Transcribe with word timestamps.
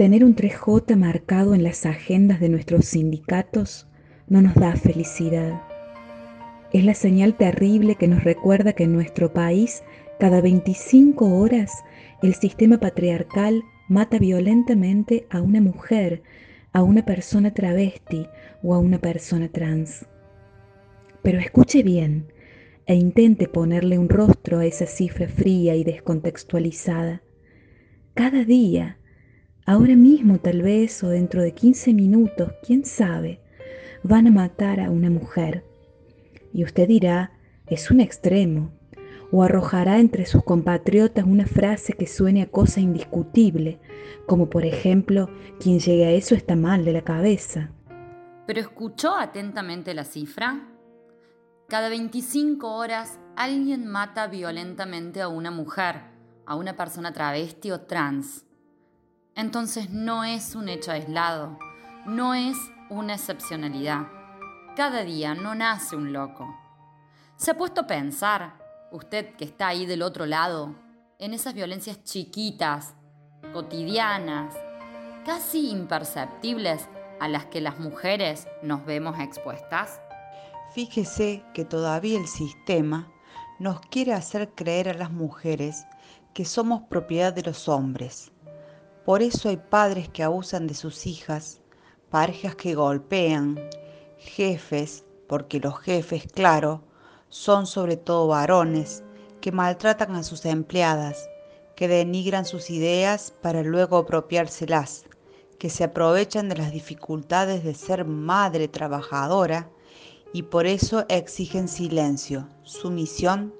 Tener 0.00 0.24
un 0.24 0.34
3J 0.34 0.96
marcado 0.96 1.54
en 1.54 1.62
las 1.62 1.84
agendas 1.84 2.40
de 2.40 2.48
nuestros 2.48 2.86
sindicatos 2.86 3.86
no 4.28 4.40
nos 4.40 4.54
da 4.54 4.74
felicidad. 4.74 5.60
Es 6.72 6.86
la 6.86 6.94
señal 6.94 7.36
terrible 7.36 7.96
que 7.96 8.08
nos 8.08 8.24
recuerda 8.24 8.72
que 8.72 8.84
en 8.84 8.94
nuestro 8.94 9.34
país, 9.34 9.82
cada 10.18 10.40
25 10.40 11.26
horas, 11.38 11.84
el 12.22 12.32
sistema 12.32 12.80
patriarcal 12.80 13.62
mata 13.90 14.18
violentamente 14.18 15.26
a 15.28 15.42
una 15.42 15.60
mujer, 15.60 16.22
a 16.72 16.82
una 16.82 17.04
persona 17.04 17.52
travesti 17.52 18.26
o 18.62 18.72
a 18.72 18.78
una 18.78 19.00
persona 19.00 19.48
trans. 19.48 20.06
Pero 21.20 21.40
escuche 21.40 21.82
bien 21.82 22.32
e 22.86 22.94
intente 22.94 23.48
ponerle 23.48 23.98
un 23.98 24.08
rostro 24.08 24.60
a 24.60 24.64
esa 24.64 24.86
cifra 24.86 25.28
fría 25.28 25.76
y 25.76 25.84
descontextualizada. 25.84 27.20
Cada 28.14 28.44
día, 28.44 28.96
ahora 29.70 29.94
mismo 29.94 30.38
tal 30.38 30.62
vez 30.62 31.04
o 31.04 31.10
dentro 31.10 31.42
de 31.42 31.54
15 31.54 31.94
minutos, 31.94 32.52
quién 32.66 32.84
sabe, 32.84 33.40
van 34.02 34.26
a 34.26 34.32
matar 34.32 34.80
a 34.80 34.90
una 34.90 35.10
mujer. 35.10 35.64
Y 36.52 36.64
usted 36.64 36.88
dirá, 36.88 37.38
es 37.68 37.92
un 37.92 38.00
extremo, 38.00 38.72
o 39.30 39.44
arrojará 39.44 40.00
entre 40.00 40.26
sus 40.26 40.42
compatriotas 40.42 41.24
una 41.24 41.46
frase 41.46 41.92
que 41.92 42.08
suene 42.08 42.42
a 42.42 42.50
cosa 42.50 42.80
indiscutible, 42.80 43.78
como 44.26 44.50
por 44.50 44.64
ejemplo, 44.64 45.30
quien 45.60 45.78
llegue 45.78 46.04
a 46.04 46.10
eso 46.10 46.34
está 46.34 46.56
mal 46.56 46.84
de 46.84 46.92
la 46.92 47.02
cabeza. 47.02 47.70
¿Pero 48.48 48.58
escuchó 48.58 49.16
atentamente 49.16 49.94
la 49.94 50.02
cifra? 50.02 50.66
Cada 51.68 51.88
25 51.88 52.74
horas 52.74 53.20
alguien 53.36 53.86
mata 53.86 54.26
violentamente 54.26 55.20
a 55.20 55.28
una 55.28 55.52
mujer, 55.52 56.00
a 56.44 56.56
una 56.56 56.76
persona 56.76 57.12
travesti 57.12 57.70
o 57.70 57.82
trans. 57.82 58.49
Entonces 59.34 59.90
no 59.90 60.24
es 60.24 60.54
un 60.54 60.68
hecho 60.68 60.92
aislado, 60.92 61.58
no 62.06 62.34
es 62.34 62.56
una 62.88 63.14
excepcionalidad. 63.14 64.08
Cada 64.76 65.04
día 65.04 65.34
no 65.34 65.54
nace 65.54 65.96
un 65.96 66.12
loco. 66.12 66.54
¿Se 67.36 67.52
ha 67.52 67.56
puesto 67.56 67.82
a 67.82 67.86
pensar 67.86 68.54
usted 68.90 69.34
que 69.36 69.44
está 69.44 69.68
ahí 69.68 69.86
del 69.86 70.02
otro 70.02 70.26
lado, 70.26 70.74
en 71.18 71.34
esas 71.34 71.54
violencias 71.54 72.02
chiquitas, 72.02 72.94
cotidianas, 73.52 74.54
casi 75.24 75.70
imperceptibles 75.70 76.88
a 77.20 77.28
las 77.28 77.46
que 77.46 77.60
las 77.60 77.78
mujeres 77.78 78.48
nos 78.62 78.84
vemos 78.84 79.18
expuestas? 79.20 80.00
Fíjese 80.74 81.44
que 81.54 81.64
todavía 81.64 82.18
el 82.18 82.26
sistema 82.26 83.10
nos 83.58 83.80
quiere 83.80 84.14
hacer 84.14 84.50
creer 84.54 84.88
a 84.88 84.94
las 84.94 85.10
mujeres 85.10 85.84
que 86.32 86.44
somos 86.44 86.82
propiedad 86.82 87.32
de 87.32 87.42
los 87.42 87.68
hombres. 87.68 88.32
Por 89.04 89.22
eso 89.22 89.48
hay 89.48 89.56
padres 89.56 90.08
que 90.08 90.22
abusan 90.22 90.66
de 90.66 90.74
sus 90.74 91.06
hijas, 91.06 91.60
parejas 92.10 92.54
que 92.54 92.74
golpean, 92.74 93.58
jefes, 94.18 95.04
porque 95.26 95.58
los 95.58 95.78
jefes, 95.80 96.24
claro, 96.32 96.82
son 97.28 97.66
sobre 97.66 97.96
todo 97.96 98.28
varones 98.28 99.02
que 99.40 99.52
maltratan 99.52 100.14
a 100.16 100.22
sus 100.22 100.44
empleadas, 100.44 101.28
que 101.76 101.88
denigran 101.88 102.44
sus 102.44 102.68
ideas 102.68 103.32
para 103.40 103.62
luego 103.62 103.96
apropiárselas, 103.96 105.06
que 105.58 105.70
se 105.70 105.84
aprovechan 105.84 106.48
de 106.48 106.56
las 106.56 106.72
dificultades 106.72 107.64
de 107.64 107.74
ser 107.74 108.04
madre 108.04 108.68
trabajadora 108.68 109.70
y 110.32 110.42
por 110.42 110.66
eso 110.66 111.06
exigen 111.08 111.68
silencio, 111.68 112.48
sumisión, 112.62 113.54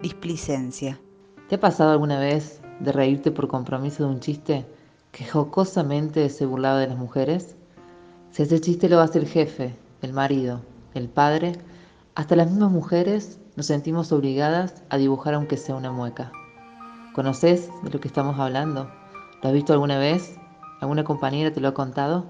displicencia. 0.00 1.00
¿Te 1.48 1.56
ha 1.56 1.60
pasado 1.60 1.90
alguna 1.90 2.18
vez 2.18 2.60
de 2.80 2.92
reírte 2.92 3.30
por 3.30 3.48
compromiso 3.48 4.04
de 4.04 4.10
un 4.10 4.20
chiste 4.20 4.66
que 5.12 5.26
jocosamente 5.26 6.28
se 6.30 6.46
burlaba 6.46 6.80
de 6.80 6.88
las 6.88 6.98
mujeres? 6.98 7.56
Si 8.30 8.42
ese 8.42 8.60
chiste 8.60 8.88
lo 8.88 9.00
hace 9.00 9.18
el 9.18 9.26
jefe, 9.26 9.74
el 10.02 10.12
marido, 10.12 10.60
el 10.94 11.08
padre, 11.08 11.52
hasta 12.14 12.36
las 12.36 12.50
mismas 12.50 12.70
mujeres 12.70 13.38
nos 13.56 13.66
sentimos 13.66 14.12
obligadas 14.12 14.82
a 14.90 14.96
dibujar 14.96 15.34
aunque 15.34 15.56
sea 15.56 15.74
una 15.74 15.90
mueca. 15.90 16.32
¿Conoces 17.14 17.68
de 17.82 17.90
lo 17.90 18.00
que 18.00 18.08
estamos 18.08 18.38
hablando? 18.38 18.90
¿Lo 19.42 19.48
has 19.48 19.54
visto 19.54 19.72
alguna 19.72 19.98
vez? 19.98 20.36
¿Alguna 20.80 21.04
compañera 21.04 21.52
te 21.52 21.60
lo 21.60 21.68
ha 21.68 21.74
contado? 21.74 22.26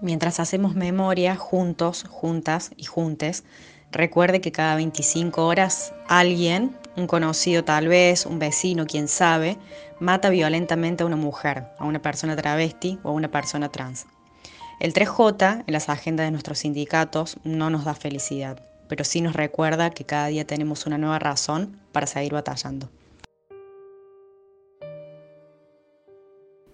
Mientras 0.00 0.40
hacemos 0.40 0.74
memoria 0.74 1.36
juntos, 1.36 2.04
juntas 2.08 2.70
y 2.76 2.84
juntes, 2.84 3.44
recuerde 3.90 4.40
que 4.40 4.52
cada 4.52 4.76
25 4.76 5.46
horas 5.46 5.92
alguien, 6.08 6.76
un 6.96 7.06
conocido 7.06 7.64
tal 7.64 7.88
vez, 7.88 8.26
un 8.26 8.38
vecino, 8.38 8.86
quien 8.86 9.08
sabe, 9.08 9.58
mata 9.98 10.30
violentamente 10.30 11.02
a 11.02 11.06
una 11.06 11.16
mujer, 11.16 11.66
a 11.78 11.84
una 11.84 12.00
persona 12.00 12.36
travesti 12.36 12.98
o 13.02 13.10
a 13.10 13.12
una 13.12 13.30
persona 13.30 13.70
trans. 13.70 14.06
El 14.80 14.94
3J 14.94 15.64
en 15.66 15.72
las 15.72 15.88
agendas 15.88 16.26
de 16.26 16.30
nuestros 16.30 16.60
sindicatos 16.60 17.36
no 17.44 17.68
nos 17.68 17.84
da 17.84 17.94
felicidad, 17.94 18.62
pero 18.88 19.04
sí 19.04 19.20
nos 19.20 19.34
recuerda 19.34 19.90
que 19.90 20.04
cada 20.04 20.28
día 20.28 20.46
tenemos 20.46 20.86
una 20.86 20.96
nueva 20.96 21.18
razón 21.18 21.78
para 21.92 22.06
seguir 22.06 22.32
batallando. 22.32 22.88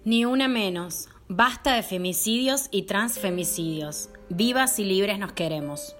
Ni 0.04 0.25
una 0.25 0.47
menos. 0.47 1.09
Basta 1.27 1.75
de 1.75 1.83
femicidios 1.83 2.69
y 2.71 2.83
transfemicidios. 2.83 4.10
Vivas 4.28 4.78
y 4.78 4.84
libres 4.84 5.19
nos 5.19 5.33
queremos. 5.33 5.97